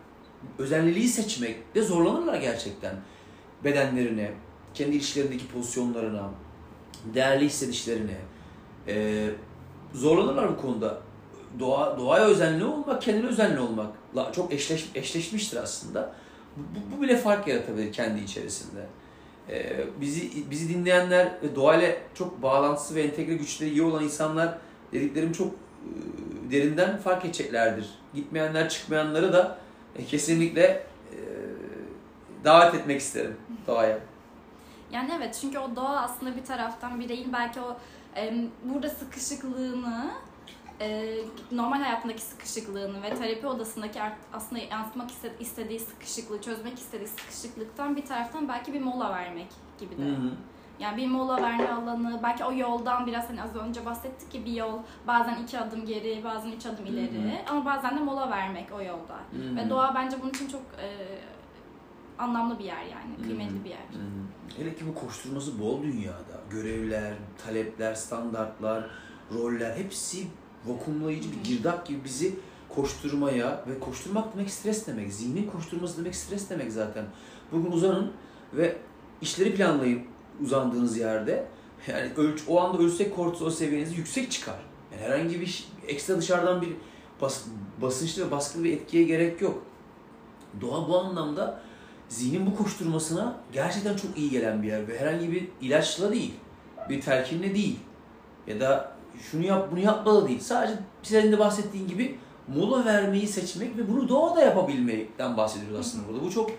[0.59, 2.95] özenliliği seçmek de zorlanırlar gerçekten.
[3.65, 4.33] Bedenlerine,
[4.75, 6.31] kendi ilişkilerindeki pozisyonlarına,
[7.15, 8.17] değerli hissedişlerine
[8.89, 9.27] e,
[9.95, 11.01] zorlanırlar bu konuda.
[11.59, 16.15] Doğa, doğaya özenli olmak, kendine özenli olmakla çok eşleş, eşleşmiştir aslında.
[16.57, 18.81] Bu, bu bile fark yaratabilir kendi içerisinde.
[19.49, 24.59] E, bizi bizi dinleyenler ve doğayla çok bağlantısı ve entegre güçleri iyi olan insanlar
[24.93, 25.53] dediklerim çok e,
[26.51, 27.91] derinden fark edeceklerdir.
[28.15, 29.59] Gitmeyenler, çıkmayanları da
[29.97, 30.63] e, kesinlikle
[31.13, 31.19] e,
[32.45, 33.99] davet etmek isterim doğaya.
[34.93, 37.77] Yani evet çünkü o doğa aslında bir taraftan bireyin belki o
[38.17, 40.11] e, burada sıkışıklığını
[40.81, 41.17] e,
[41.53, 44.01] normal hayatındaki sıkışıklığını ve terapi odasındaki
[44.33, 45.11] aslında yansıtmak
[45.41, 49.49] istediği sıkışıklığı, çözmek istediği sıkışıklıktan bir taraftan belki bir mola vermek
[49.81, 50.03] gibi de.
[50.03, 50.31] Hı hı.
[50.79, 54.53] Yani bir mola verme alanı, belki o yoldan biraz hani az önce bahsettik ki bir
[54.53, 57.51] yol bazen iki adım geri, bazen üç adım ileri Hı-hı.
[57.51, 59.15] ama bazen de mola vermek o yolda.
[59.15, 59.57] Hı-hı.
[59.57, 60.89] Ve doğa bence bunun için çok e,
[62.19, 63.65] anlamlı bir yer yani, kıymetli Hı-hı.
[63.65, 63.79] bir yer.
[63.79, 64.59] Hı-hı.
[64.59, 66.41] Hele ki bu koşturması bol dünyada.
[66.51, 68.91] Görevler, talepler, standartlar,
[69.35, 70.27] roller hepsi
[70.67, 72.35] vakumlayıcı bir girdap gibi bizi
[72.69, 75.13] koşturmaya ve koşturmak demek stres demek.
[75.13, 77.05] Zihnin koşturması demek stres demek zaten.
[77.53, 78.13] Bugün uzanın
[78.53, 78.77] ve
[79.21, 80.03] işleri planlayın
[80.43, 81.47] uzandığınız yerde.
[81.89, 84.59] Yani ölç, o anda ölçsek kortizol seviyeniz yüksek çıkar.
[84.93, 86.73] Yani herhangi bir ekstra dışarıdan bir
[87.21, 87.45] bas,
[87.83, 89.63] basınçlı ve baskılı bir etkiye gerek yok.
[90.61, 91.61] Doğa bu anlamda
[92.09, 96.35] zihnin bu koşturmasına gerçekten çok iyi gelen bir yer ve herhangi bir ilaçla değil,
[96.89, 97.79] bir telkinle değil
[98.47, 100.41] ya da şunu yap bunu yapma da değil.
[100.41, 106.23] Sadece senin de bahsettiğin gibi mola vermeyi seçmek ve bunu doğada yapabilmekten bahsediyoruz aslında burada.
[106.23, 106.51] Bu çok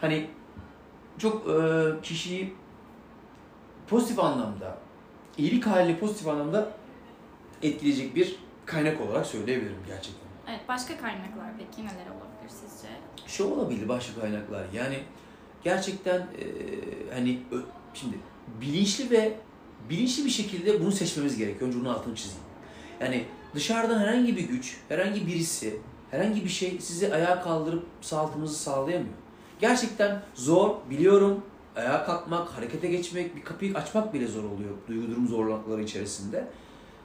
[0.00, 0.26] hani
[1.18, 2.54] çok e, kişiyi
[3.88, 4.78] pozitif anlamda,
[5.38, 6.70] iyilik halini pozitif anlamda
[7.62, 10.26] etkileyecek bir kaynak olarak söyleyebilirim gerçekten.
[10.48, 12.88] Evet, başka kaynaklar peki neler olabilir sizce?
[13.26, 14.64] Şu olabilir başka kaynaklar.
[14.74, 14.98] Yani
[15.64, 16.46] gerçekten e,
[17.14, 17.38] hani
[17.94, 18.18] şimdi
[18.60, 19.36] bilinçli ve
[19.90, 21.68] bilinçli bir şekilde bunu seçmemiz gerekiyor.
[21.68, 22.42] Önce onun altını çizeyim.
[23.00, 29.14] Yani dışarıdan herhangi bir güç, herhangi birisi, herhangi bir şey sizi ayağa kaldırıp sağaltımızı sağlayamıyor.
[29.60, 31.42] Gerçekten zor, biliyorum.
[31.76, 36.46] Ayağa kalkmak, harekete geçmek, bir kapıyı açmak bile zor oluyor duygu durum zorlukları içerisinde.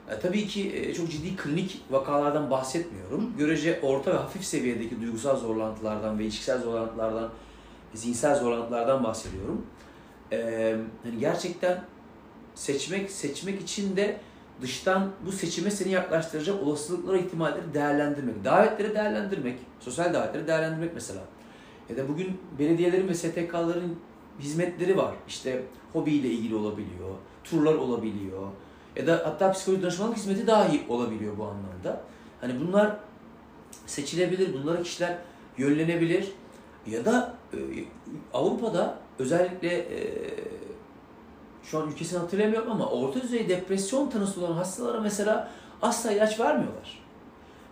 [0.10, 3.34] E, tabii ki e, çok ciddi klinik vakalardan bahsetmiyorum.
[3.38, 7.30] Görece orta ve hafif seviyedeki duygusal zorlantılardan ve ilişkisel zorlantılardan,
[7.94, 9.66] zihinsel zorlantılardan bahsediyorum.
[10.32, 11.84] E, hani gerçekten
[12.56, 14.20] seçmek seçmek için de
[14.62, 18.46] dıştan bu seçime seni yaklaştıracak olasılıkları, ihtimalleri değerlendirmek.
[18.46, 21.22] Davetleri değerlendirmek, sosyal davetleri değerlendirmek mesela.
[21.90, 23.96] Ya da bugün belediyelerin ve STK'ların
[24.40, 25.16] hizmetleri var.
[25.28, 28.48] İşte hobiyle ilgili olabiliyor, turlar olabiliyor.
[28.96, 32.02] Ya da hatta psikoloji danışmanlık hizmeti dahi olabiliyor bu anlamda.
[32.42, 32.98] Hani bunlar
[33.86, 35.18] seçilebilir, bunlara kişiler
[35.58, 36.32] yönlenebilir.
[36.88, 37.58] Ya da e,
[38.34, 40.00] Avrupa'da özellikle e,
[41.64, 47.00] şu an ülkesini hatırlamıyorum ama orta düzey depresyon tanısı olan hastalara mesela asla ilaç vermiyorlar.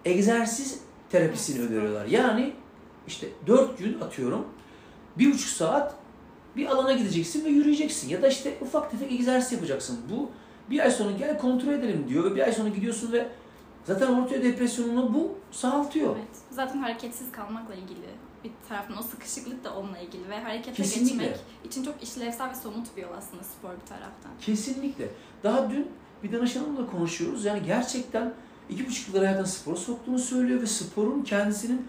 [0.05, 2.05] Egzersiz terapisini öneriyorlar.
[2.05, 2.53] Yani
[3.07, 4.47] işte dört gün atıyorum
[5.17, 5.95] bir buçuk saat
[6.55, 8.09] bir alana gideceksin ve yürüyeceksin.
[8.09, 9.99] Ya da işte ufak tefek egzersiz yapacaksın.
[10.11, 10.29] Bu
[10.69, 13.27] bir ay sonra gel kontrol edelim diyor ve bir ay sonra gidiyorsun ve
[13.83, 16.15] zaten ortaya depresyonunu bu sağaltıyor.
[16.15, 16.37] Evet.
[16.51, 18.05] Zaten hareketsiz kalmakla ilgili
[18.43, 21.25] bir taraftan o sıkışıklık da onunla ilgili ve harekete Kesinlikle.
[21.25, 24.31] geçmek için çok işlevsel ve somut bir yol aslında spor bir taraftan.
[24.41, 25.09] Kesinlikle.
[25.43, 25.87] Daha dün
[26.23, 27.45] bir danışanımla konuşuyoruz.
[27.45, 28.33] Yani gerçekten
[28.69, 31.87] iki buçuk yıldır hayatına spora soktuğunu söylüyor ve sporun kendisinin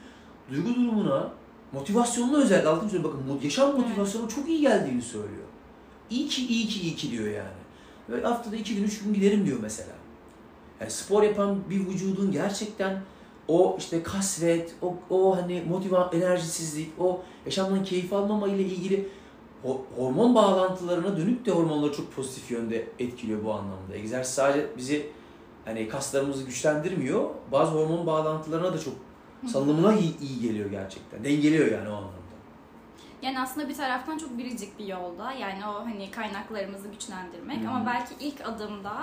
[0.50, 1.32] duygu durumuna,
[1.72, 3.14] motivasyonuna özellikle altını söylüyor.
[3.14, 4.36] Bakın yaşam motivasyonu evet.
[4.36, 5.44] çok iyi geldiğini söylüyor.
[6.10, 7.60] İyi ki, iyi ki, iyi ki diyor yani.
[8.08, 9.92] Ve haftada iki gün, üç gün giderim diyor mesela.
[10.80, 13.02] Yani spor yapan bir vücudun gerçekten
[13.50, 19.08] o işte kasvet, o, o hani motiva, enerjisizlik, o yaşamdan keyif almama ile ilgili
[19.96, 23.94] hormon bağlantılarına dönük de hormonları çok pozitif yönde etkiliyor bu anlamda.
[23.94, 25.06] Egzersiz sadece bizi
[25.64, 27.30] hani kaslarımızı güçlendirmiyor.
[27.52, 28.94] Bazı hormon bağlantılarına da çok
[29.52, 31.24] salınımına iyi, iyi geliyor gerçekten.
[31.24, 32.19] Dengeliyor yani o anlamda.
[33.22, 35.32] Yani aslında bir taraftan çok biricik bir yolda.
[35.32, 37.64] Yani o hani kaynaklarımızı güçlendirmek.
[37.64, 37.68] Hı.
[37.68, 38.94] Ama belki ilk adımda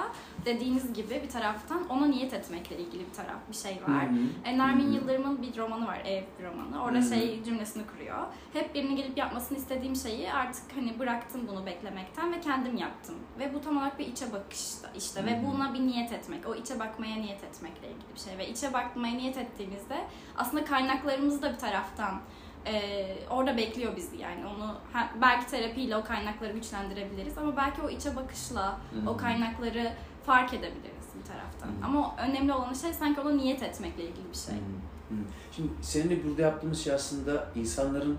[0.46, 4.10] dediğiniz gibi bir taraftan ona niyet etmekle ilgili bir taraf bir şey var.
[4.12, 4.16] Hı.
[4.46, 4.96] E, Nermin hı.
[4.96, 6.84] Yıldırım'ın bir romanı var, Ev romanı.
[6.84, 7.10] Orada hı.
[7.10, 8.28] şey cümlesini kuruyor.
[8.54, 13.16] Hep birinin gelip yapmasını istediğim şeyi artık hani bıraktım bunu beklemekten ve kendim yaptım.
[13.40, 15.52] Ve bu tam olarak bir içe bakışta işte ve Hı hı.
[15.52, 18.38] buna bir niyet etmek, o içe bakmaya niyet etmekle ilgili bir şey.
[18.38, 19.98] Ve içe bakmaya niyet ettiğimizde
[20.38, 22.22] aslında kaynaklarımız da bir taraftan
[22.72, 27.90] e, orada bekliyor bizi yani onu ha- belki terapiyle o kaynakları güçlendirebiliriz ama belki o
[27.90, 28.68] içe bakışla
[29.06, 29.94] Hı o kaynakları
[30.26, 31.68] fark edebiliriz bir taraftan.
[31.68, 31.86] Hı.
[31.86, 34.56] Ama önemli olan şey sanki ona niyet etmekle ilgili bir şey.
[34.56, 34.60] Hı
[35.16, 35.16] hı.
[35.52, 38.18] Şimdi seninle burada yaptığımız şey aslında insanların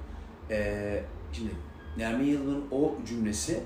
[0.50, 1.50] eee şimdi
[1.96, 3.60] Nermin Yıldırım'ın o cümlesi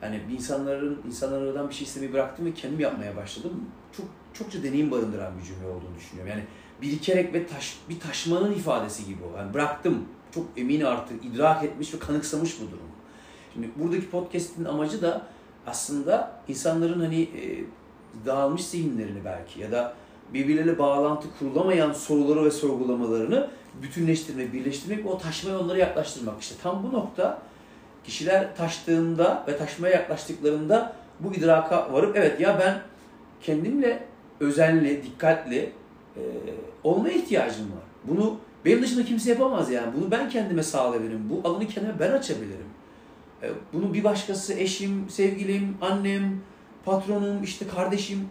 [0.00, 3.64] hani bir insanların insanlardan bir şey istemeyi bıraktım ve kendim yapmaya başladım.
[3.96, 6.30] Çok çokça deneyim barındıran bir cümle olduğunu düşünüyorum.
[6.30, 6.44] Yani
[6.82, 9.36] birikerek ve taş, bir taşmanın ifadesi gibi o.
[9.38, 10.08] Yani bıraktım.
[10.34, 12.88] Çok emin artık idrak etmiş ve kanıksamış bu durumu.
[13.52, 15.22] Şimdi buradaki podcast'in amacı da
[15.66, 17.64] aslında insanların hani e,
[18.26, 19.94] dağılmış zihinlerini belki ya da
[20.34, 23.50] birbirleriyle bağlantı kurulamayan soruları ve sorgulamalarını
[23.82, 26.40] bütünleştirmek, birleştirmek ve o taşma yollara yaklaştırmak.
[26.40, 27.42] İşte tam bu nokta
[28.04, 32.80] kişiler taştığında ve taşmaya yaklaştıklarında bu idraka varıp evet ya ben
[33.42, 34.04] kendimle
[34.40, 35.72] özenli, dikkatli
[36.16, 36.22] e,
[36.84, 37.84] olmaya ihtiyacım var.
[38.04, 39.92] Bunu benim dışında kimse yapamaz yani.
[39.96, 41.30] Bunu ben kendime sağlayabilirim.
[41.30, 42.66] Bu alanı kendime ben açabilirim.
[43.42, 46.40] E, bunu bir başkası, eşim, sevgilim, annem,
[46.84, 48.28] patronum, işte kardeşim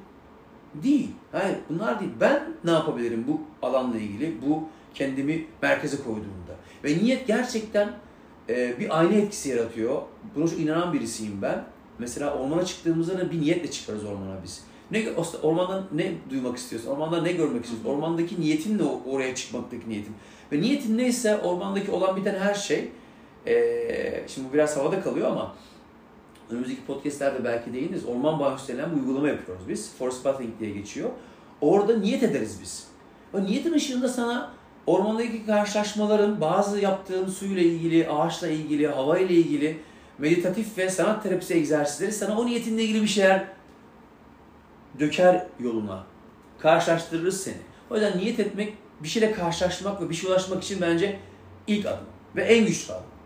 [0.73, 1.09] değil.
[1.31, 2.11] Hayır bunlar değil.
[2.19, 4.63] Ben ne yapabilirim bu alanla ilgili, bu
[4.93, 6.55] kendimi merkeze koyduğumda.
[6.83, 7.89] Ve niyet gerçekten
[8.49, 10.01] e, bir ayna etkisi yaratıyor.
[10.35, 11.63] Buna çok inanan birisiyim ben.
[11.99, 14.63] Mesela ormana çıktığımızda da bir niyetle çıkarız ormana biz.
[14.91, 15.05] Ne
[15.43, 16.89] ormandan ne duymak istiyorsun?
[16.89, 17.89] Ormandan ne görmek istiyorsun?
[17.89, 20.15] Ormandaki niyetin o- oraya çıkmaktaki niyetin.
[20.51, 22.89] Ve niyetin neyse ormandaki olan biten her şey
[23.47, 25.55] e, şimdi bu biraz havada kalıyor ama
[26.49, 28.05] önümüzdeki podcastlerde belki değiniriz.
[28.05, 29.91] Orman banyosu denilen bir uygulama yapıyoruz biz.
[29.99, 31.09] Forest bathing diye geçiyor.
[31.61, 32.87] Orada niyet ederiz biz.
[33.33, 34.51] O niyetin ışığında sana
[34.87, 39.79] ormandaki karşılaşmaların, bazı yaptığın suyla ilgili, ağaçla ilgili, hava ile ilgili
[40.17, 43.47] meditatif ve sanat terapisi egzersizleri sana o niyetinle ilgili bir şeyler
[44.99, 46.03] döker yoluna.
[46.59, 47.57] Karşılaştırırız seni.
[47.89, 51.19] O yüzden niyet etmek, bir şeyle karşılaşmak ve bir şeye ulaşmak için bence
[51.67, 52.05] ilk adım.
[52.35, 53.17] Ve en güçlü adım.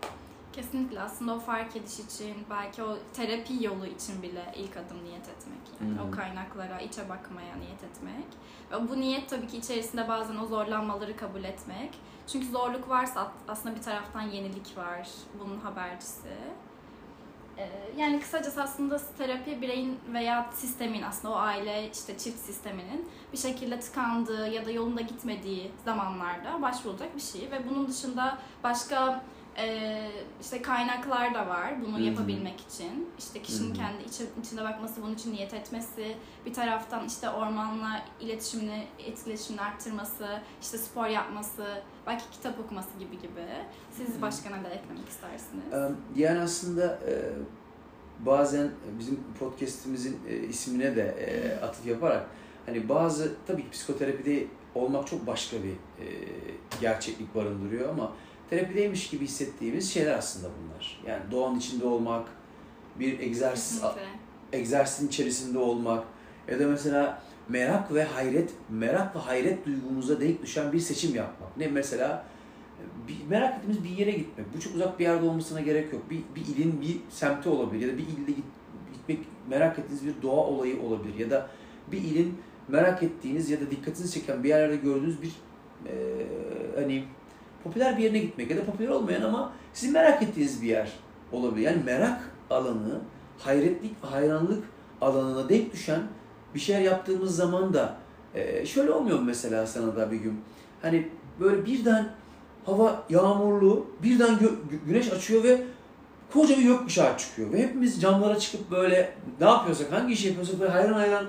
[0.52, 5.28] Kesinlikle aslında o fark ediş için belki o terapi yolu için bile ilk adım niyet
[5.28, 6.08] etmek yani hı.
[6.08, 8.26] o kaynaklara içe bakmaya niyet etmek
[8.72, 11.90] ve bu niyet tabii ki içerisinde bazen o zorlanmaları kabul etmek
[12.26, 15.08] çünkü zorluk varsa aslında bir taraftan yenilik var
[15.40, 16.28] bunun habercisi
[17.96, 23.80] yani kısacası aslında terapi bireyin veya sistemin aslında o aile işte çift sisteminin bir şekilde
[23.80, 27.50] tıkandığı ya da yolunda gitmediği zamanlarda başvurulacak bir şey.
[27.50, 29.24] Ve bunun dışında başka
[29.58, 30.08] e,
[30.40, 32.04] işte kaynaklar da var bunu Hı hı.
[32.04, 33.08] yapabilmek için.
[33.18, 33.76] İşte kişinin Hı hı.
[33.76, 40.40] kendi içi, içine bakması, bunun için niyet etmesi, bir taraftan işte ormanla iletişimini, etkileşimini arttırması,
[40.62, 43.46] işte spor yapması, belki kitap okuması gibi gibi.
[43.96, 44.22] Siz Hı hı.
[44.22, 45.64] başka ne de eklemek istersiniz?
[45.72, 47.12] Ee, Yani aslında e,
[48.26, 52.26] bazen bizim podcast'imizin e, ismine de e, atıf yaparak
[52.66, 55.72] hani bazı tabii ki psikoterapide olmak çok başka bir
[56.80, 58.12] gerçeklik barındırıyor ama
[58.52, 61.00] terapideymiş gibi hissettiğimiz şeyler aslında bunlar.
[61.06, 62.28] Yani doğanın içinde olmak,
[62.98, 64.02] bir egzersiz Kesinlikle.
[64.52, 66.04] egzersizin içerisinde olmak
[66.48, 71.56] ya da mesela merak ve hayret, merak ve hayret duygumuza denk düşen bir seçim yapmak.
[71.56, 72.24] Ne mesela
[73.08, 74.54] bir, merak ettiğimiz bir yere gitmek.
[74.56, 76.02] Bu çok uzak bir yerde olmasına gerek yok.
[76.10, 78.44] Bir, bir ilin bir semti olabilir ya da bir ilde git,
[78.92, 81.48] gitmek merak ettiğiniz bir doğa olayı olabilir ya da
[81.92, 82.38] bir ilin
[82.68, 85.32] merak ettiğiniz ya da dikkatinizi çeken bir yerlerde gördüğünüz bir
[85.86, 86.26] eee,
[86.74, 87.04] hani
[87.64, 90.92] popüler bir yerine gitmek ya da popüler olmayan ama sizin merak ettiğiniz bir yer
[91.32, 91.66] olabilir.
[91.66, 92.20] Yani merak
[92.50, 93.00] alanı,
[93.38, 94.64] hayretlik ve hayranlık
[95.00, 96.00] alanına denk düşen
[96.54, 97.96] bir şeyler yaptığımız zaman da
[98.34, 100.40] eee, şöyle olmuyor mu mesela sana da bir gün?
[100.82, 101.08] Hani
[101.40, 102.08] böyle birden
[102.66, 104.38] hava yağmurlu, birden gö-
[104.70, 105.62] gü- güneş açıyor ve
[106.32, 107.52] koca bir gökkuşağı çıkıyor.
[107.52, 111.26] Ve hepimiz camlara çıkıp böyle ne yapıyorsak, hangi işi yapıyorsak böyle hayran hayran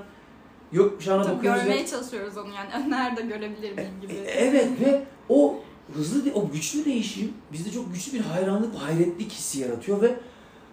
[0.71, 1.61] gökkuşağına Tabii bakıyoruz.
[1.61, 2.89] ve- görmeye çalışıyoruz onu yani.
[2.91, 4.13] Nerede görebilir miyim gibi.
[4.13, 5.55] e, Evet ve o
[5.95, 10.15] hızlı, o güçlü değişim bizde çok güçlü bir hayranlık, hayretlik hissi yaratıyor ve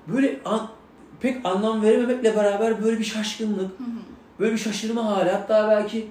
[0.09, 0.69] böyle an-
[1.21, 3.89] pek anlam verememekle beraber böyle bir şaşkınlık, Hı hı.
[4.39, 6.07] böyle bir şaşırma hali, hatta belki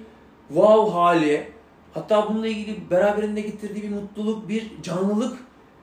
[0.48, 1.48] wow hali,
[1.94, 5.38] hatta bununla ilgili beraberinde getirdiği bir mutluluk, bir canlılık,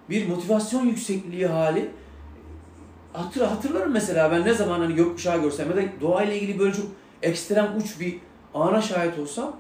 [0.10, 1.90] bir motivasyon yüksekliği hali.
[3.14, 6.86] Hatır, hatırlarım mesela ben ne zaman hani gökkuşağı görsem ya da doğayla ilgili böyle çok
[7.22, 8.20] ekstrem uç bir
[8.54, 9.56] ana şahit olsam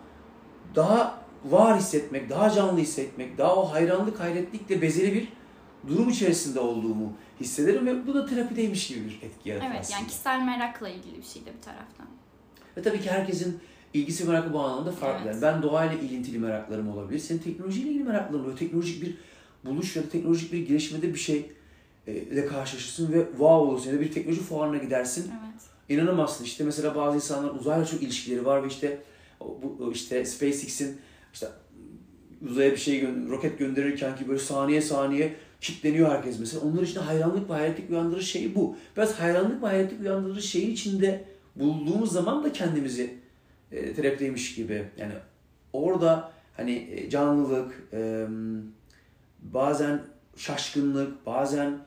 [0.75, 5.27] daha var hissetmek, daha canlı hissetmek, daha o hayranlık, hayretlikle bezeli bir
[5.87, 9.97] durum içerisinde olduğumu hissederim ve bu da terapideymiş gibi bir etki yaratır Evet aslında.
[9.97, 12.07] yani kişisel merakla ilgili bir şey de bir taraftan.
[12.77, 13.59] Ve tabii ki herkesin
[13.93, 15.29] ilgisi merakı bu anlamda farklı.
[15.29, 15.41] Evet.
[15.41, 17.19] Ben doğayla ilintili meraklarım olabilir.
[17.19, 18.57] Senin teknolojiyle ilgili merakların olabilir.
[18.57, 19.17] Teknolojik bir
[19.65, 21.51] buluş ya da teknolojik bir gelişmede bir şey
[22.07, 23.89] e, karşılaşırsın ve wow olursun.
[23.89, 25.31] Ya da bir teknoloji fuarına gidersin.
[25.31, 25.61] Evet.
[25.89, 26.43] İnanamazsın.
[26.43, 29.01] İşte mesela bazı insanlar uzayla çok ilişkileri var ve işte
[29.39, 30.97] bu işte SpaceX'in
[31.37, 31.47] işte
[32.49, 36.65] uzaya bir şey gö- roket gönderirken ki böyle saniye saniye kitleniyor herkes mesela.
[36.65, 38.75] Onlar için hayranlık ve hayretlik uyandırır şey bu.
[38.97, 43.13] Biraz hayranlık ve hayretlik uyandırır şeyin içinde bulduğumuz zaman da kendimizi
[43.71, 44.85] e, terapideymiş gibi.
[44.97, 45.13] Yani
[45.73, 48.27] orada hani e, canlılık, e,
[49.39, 50.01] bazen
[50.37, 51.79] şaşkınlık, bazen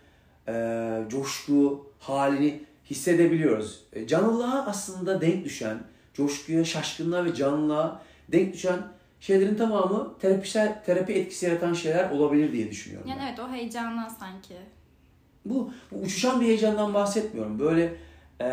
[0.48, 3.84] e, coşku halini hissedebiliyoruz.
[3.92, 5.78] E, canlılığa aslında denk düşen,
[6.14, 8.78] coşkuya, şaşkınlığa ve canlılığa denk düşen
[9.20, 13.08] şeylerin tamamı terapisel, terapi etkisi yaratan şeyler olabilir diye düşünüyorum.
[13.08, 13.26] Yani ben.
[13.26, 14.54] evet o heyecanla sanki.
[15.44, 17.58] Bu, bu uçuşan bir heyecandan bahsetmiyorum.
[17.58, 17.94] Böyle
[18.40, 18.46] e,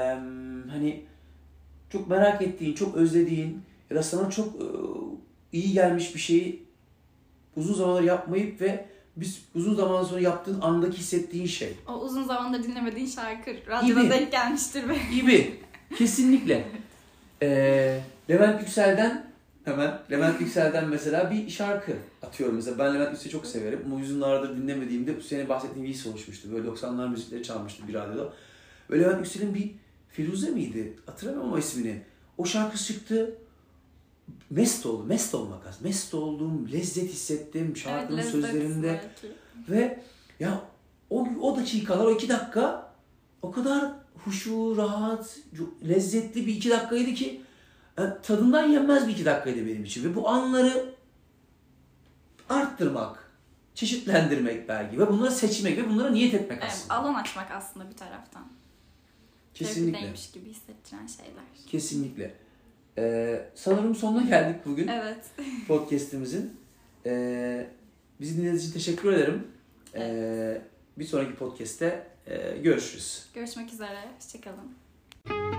[0.70, 1.04] hani
[1.90, 4.66] çok merak ettiğin, çok özlediğin ya da sana çok e,
[5.52, 6.64] iyi gelmiş bir şeyi
[7.56, 12.64] uzun zamandır yapmayıp ve biz uzun zaman sonra yaptığın andaki hissettiğin şey O uzun zamandır
[12.64, 14.10] dinlemediğin şarkı radyoda Gibi.
[14.10, 15.60] denk gelmiştir ve gibi.
[15.98, 16.66] Kesinlikle.
[17.42, 18.00] Ee,
[18.30, 19.27] Levent Yüksel'den
[19.68, 22.80] hemen Levent Yüksel'den mesela bir şarkı atıyorum mesela.
[22.80, 26.50] Ben Levent Yüksel'i çok severim ama uzun yıllardır dinlemediğimde bu sene bahsettiğim bir his oluşmuştu.
[26.52, 28.34] Böyle 90'lar müzikleri çalmıştı bir radyoda.
[28.92, 29.72] Ve Levent Yüksel'in bir
[30.10, 30.94] Firuze miydi?
[31.06, 32.02] Hatırlamıyorum ama ismini.
[32.38, 33.36] O şarkı çıktı.
[34.50, 35.08] Mest oldum.
[35.08, 35.82] Mest olmak az.
[35.82, 36.70] Mest oldum.
[36.72, 37.78] Lezzet hissettim.
[37.78, 38.88] Şarkının lezzet sözlerinde.
[38.88, 39.36] belki.
[39.70, 40.00] Ve
[40.40, 40.62] ya
[41.10, 42.92] o, o dakikalar, o iki dakika
[43.42, 43.92] o kadar
[44.26, 45.40] huşu, rahat,
[45.90, 47.42] lezzetli bir iki dakikaydı ki
[47.98, 50.04] yani tadından yenmez bir iki dakikaydı benim için.
[50.04, 50.96] Ve bu anları
[52.50, 53.32] arttırmak,
[53.76, 56.94] çeşitlendirmek belki ve bunları seçmek ve bunlara niyet etmek Evet, aslında.
[56.94, 58.48] alan açmak aslında bir taraftan.
[59.54, 59.92] Kesinlikle.
[59.92, 61.44] Terapideymiş gibi hissettiren şeyler.
[61.68, 62.36] Kesinlikle.
[62.98, 65.26] Ee, sanırım sonuna geldik bugün Evet.
[65.68, 66.60] podcast'imizin.
[67.06, 67.68] Ee,
[68.22, 69.48] bizi dinlediğiniz için teşekkür ederim.
[69.96, 70.62] Ee,
[70.98, 73.26] bir sonraki podcast'te e, görüşürüz.
[73.34, 74.00] Görüşmek üzere.
[74.20, 75.57] Hoşçakalın.